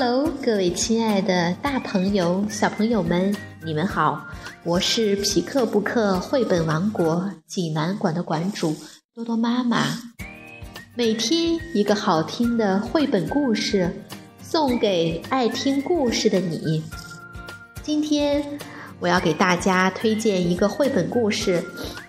[0.00, 3.34] Hello，各位亲爱的大朋友、小朋友们，
[3.64, 4.24] 你们好！
[4.62, 8.76] 我是匹克布克绘本王国济南馆的馆主
[9.12, 9.86] 多多妈妈。
[10.94, 13.92] 每天一个好听的绘本故事，
[14.40, 16.80] 送给爱听故事的你。
[17.82, 18.60] 今天
[19.00, 21.60] 我要给大家推荐一个绘本故事，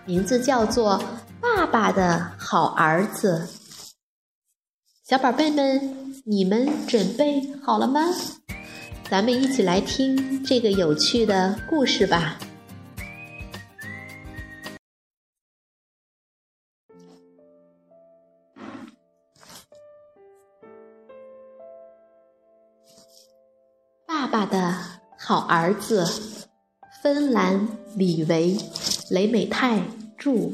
[0.05, 0.99] 名字叫做
[1.41, 3.47] 《爸爸的好儿子》。
[5.03, 8.01] 小宝贝们，你们准备好了吗？
[9.09, 12.37] 咱们一起来听这个有趣的故事吧。
[24.05, 24.75] 爸爸的
[25.17, 26.05] 好儿子，
[27.01, 28.55] 芬兰李维
[29.09, 29.81] 雷美泰
[30.15, 30.51] 著，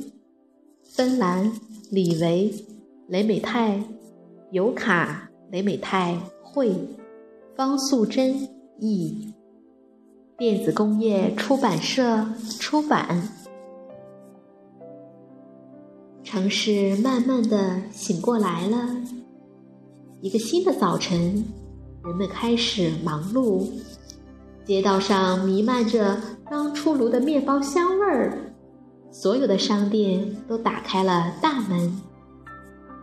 [0.85, 1.51] 芬兰
[1.91, 2.65] 李维
[3.09, 3.84] 雷美泰。
[4.51, 6.76] 尤卡雷美泰绘，
[7.55, 9.34] 方素珍译，
[10.37, 12.26] 电子工业出版社
[12.60, 13.29] 出版。
[16.24, 18.90] 城市慢慢的醒过来了，
[20.21, 21.46] 一个新的早晨，
[22.04, 23.68] 人们开始忙碌，
[24.65, 28.52] 街道上弥漫着刚出炉的面包香味儿，
[29.12, 32.02] 所有的商店都打开了大门。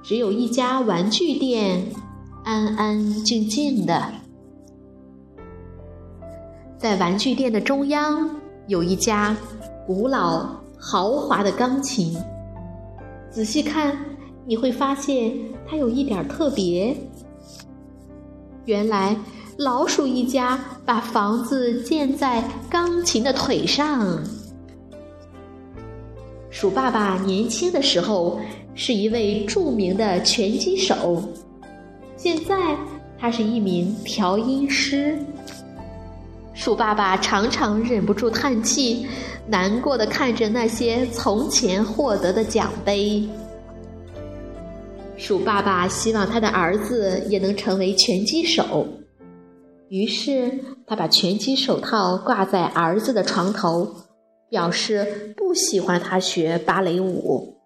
[0.03, 1.87] 只有一家玩具店，
[2.45, 4.05] 安安静静的。
[6.77, 8.29] 在玩具店的中央，
[8.67, 9.37] 有一家
[9.87, 12.17] 古老豪华的钢琴。
[13.31, 13.97] 仔细看，
[14.45, 15.33] 你会发现
[15.67, 16.97] 它有一点特别。
[18.65, 19.17] 原来，
[19.56, 24.19] 老鼠一家把房子建在钢琴的腿上。
[26.51, 28.41] 鼠爸爸年轻的时候。
[28.75, 31.23] 是一位著名的拳击手，
[32.23, 32.55] 现在
[33.19, 35.19] 他是一名调音师。
[36.55, 39.09] 鼠爸爸常常忍不住叹气，
[39.49, 43.28] 难过的看着那些从前获得的奖杯。
[45.16, 48.87] 鼠爸爸希望他的儿子也能成为拳击手，
[49.89, 53.97] 于是他把拳击手套挂在儿子的床头，
[54.49, 57.56] 表示不喜欢他学芭蕾舞。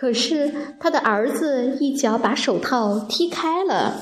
[0.00, 0.50] 可是，
[0.80, 3.94] 他的儿子一脚把手套踢开了。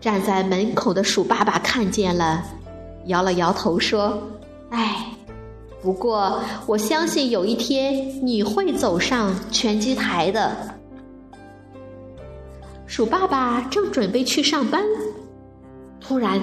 [0.00, 2.42] 站在门口的鼠爸爸看见了，
[3.04, 4.20] 摇了摇头说
[4.70, 5.12] ：“哎，
[5.80, 10.56] 不过我相信有一天你会走上拳击台的。”
[12.84, 14.82] 鼠爸爸正准备去上班，
[16.00, 16.40] 突然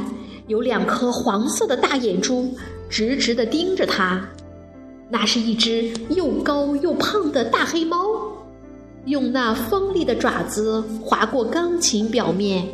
[0.48, 2.50] 有两颗黄色的大眼珠
[2.90, 4.26] 直直的盯着他。
[5.14, 8.04] 那是一只又高又胖的大黑猫，
[9.06, 12.68] 用那锋利的爪子划过钢琴表面，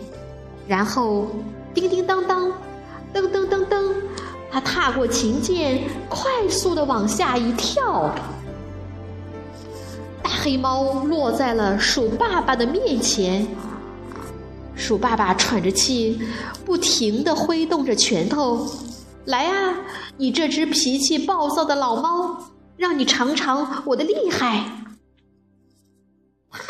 [0.65, 1.27] 然后
[1.73, 2.49] 叮叮当当，
[3.13, 3.91] 噔噔噔噔，
[4.49, 8.15] 它踏过琴键，快速的往下一跳。
[10.23, 13.45] 大黑猫落在了鼠爸爸的面前，
[14.75, 16.21] 鼠爸爸喘着气，
[16.65, 18.65] 不停的挥动着拳头。
[19.25, 19.85] 来啊，
[20.17, 24.87] 你这只脾气暴躁的老猫，让你尝尝我的厉害！
[26.49, 26.61] 哈！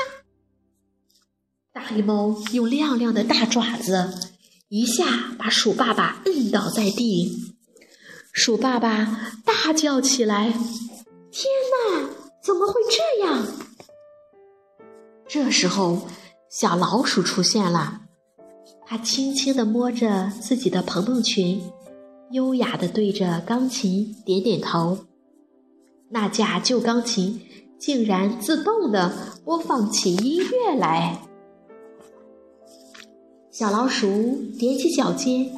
[1.72, 4.32] 大黑猫用亮亮的大爪子
[4.68, 5.06] 一下
[5.38, 7.56] 把鼠爸爸摁倒在地，
[8.34, 10.52] 鼠爸爸大叫起来
[11.32, 11.46] ：“天
[11.92, 12.10] 哪，
[12.44, 13.46] 怎么会这样？”
[15.30, 16.08] 这时候，
[16.50, 18.02] 小老鼠出现了，
[18.86, 21.62] 它轻轻地摸着自己的蓬蓬裙。
[22.32, 25.00] 优雅的对着钢琴点点头，
[26.10, 27.42] 那架旧钢琴
[27.80, 29.12] 竟然自动的
[29.44, 31.20] 播放起音乐来。
[33.50, 35.52] 小老鼠踮起脚尖，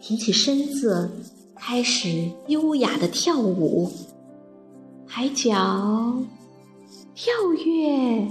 [0.00, 1.10] 挺起身子，
[1.56, 3.90] 开始优雅的跳舞，
[5.08, 6.14] 抬脚、
[7.12, 7.32] 跳
[7.64, 8.28] 跃、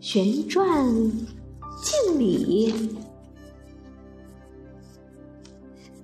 [0.00, 0.86] 旋转、
[1.82, 2.74] 敬礼。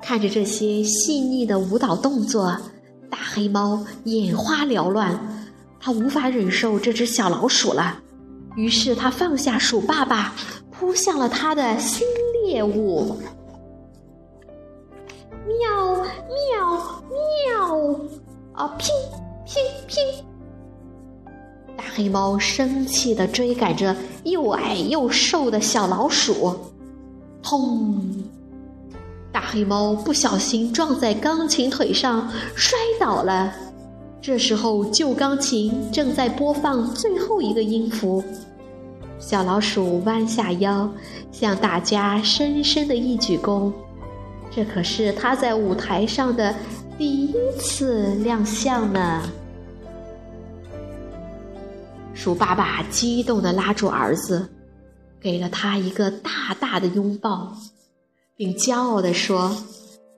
[0.03, 2.57] 看着这些细腻的舞蹈动作，
[3.09, 5.19] 大黑猫眼花缭乱，
[5.81, 7.99] 它无法忍受这只小老鼠了。
[8.57, 10.35] 于是，它放下鼠爸爸，
[10.71, 12.07] 扑向了它的新
[12.45, 13.17] 猎物。
[15.47, 18.01] 喵喵喵！
[18.53, 18.89] 啊，拼
[19.47, 19.97] 拼拼！
[21.77, 26.55] 大黑猫生气地追赶着又矮又瘦的小老鼠，
[27.43, 28.03] 砰！
[29.33, 33.53] 大黑猫不小心撞在钢琴腿上，摔倒了。
[34.21, 38.23] 这时候，旧钢琴正在播放最后一个音符，
[39.19, 40.89] 小老鼠弯下腰，
[41.33, 43.73] 向大家深深的一鞠躬。
[44.55, 46.55] 这可是它在舞台上的
[46.99, 49.23] 第一次亮相呢。
[52.15, 54.47] 鼠爸爸激动地拉住儿子，
[55.19, 57.57] 给了他一个大大的拥抱，
[58.37, 59.57] 并骄傲地说：“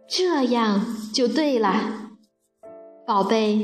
[0.08, 1.74] 这样就对了，
[3.06, 3.54] 宝贝，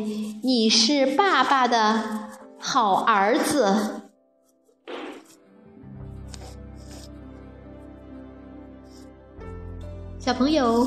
[0.43, 4.03] 你是爸爸的好儿子。”
[10.19, 10.87] 小朋友，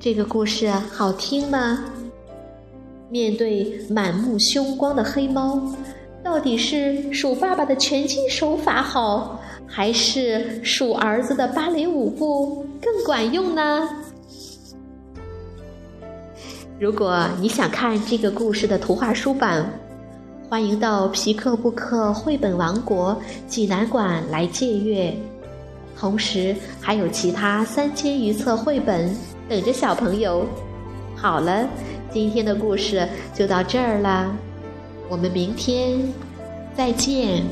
[0.00, 1.84] 这个故事好听吗？
[3.10, 5.60] 面对满目凶光的黑猫，
[6.24, 9.38] 到底是鼠爸爸的拳击手法好，
[9.74, 13.88] 还是数儿子的芭蕾舞步更管用呢？
[16.78, 19.66] 如果你想看这个故事的图画书版，
[20.46, 25.16] 欢迎到皮克布克绘本王国济南馆来借阅。
[25.98, 29.16] 同时还有其他三千余册绘本
[29.48, 30.44] 等着小朋友。
[31.16, 31.66] 好了，
[32.12, 34.30] 今天的故事就到这儿了，
[35.08, 35.98] 我们明天
[36.76, 37.42] 再见。